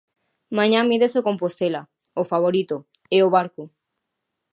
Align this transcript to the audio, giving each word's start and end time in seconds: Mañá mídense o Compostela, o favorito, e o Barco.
Mañá 0.57 0.79
mídense 0.91 1.17
o 1.21 1.27
Compostela, 1.29 1.81
o 2.21 2.23
favorito, 2.31 2.75
e 3.15 3.17
o 3.27 3.31
Barco. 3.35 3.63